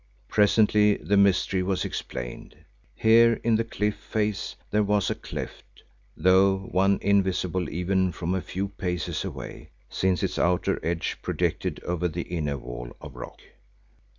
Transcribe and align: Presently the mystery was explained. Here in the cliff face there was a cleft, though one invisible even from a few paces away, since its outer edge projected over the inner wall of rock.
Presently 0.27 0.95
the 0.95 1.15
mystery 1.15 1.61
was 1.61 1.85
explained. 1.85 2.55
Here 2.95 3.33
in 3.43 3.55
the 3.55 3.63
cliff 3.63 3.95
face 3.95 4.55
there 4.71 4.81
was 4.81 5.11
a 5.11 5.13
cleft, 5.13 5.83
though 6.17 6.57
one 6.57 6.97
invisible 7.03 7.69
even 7.69 8.11
from 8.11 8.33
a 8.33 8.41
few 8.41 8.69
paces 8.69 9.23
away, 9.23 9.69
since 9.91 10.23
its 10.23 10.39
outer 10.39 10.79
edge 10.83 11.19
projected 11.21 11.83
over 11.83 12.07
the 12.07 12.23
inner 12.23 12.57
wall 12.57 12.95
of 12.99 13.13
rock. 13.15 13.41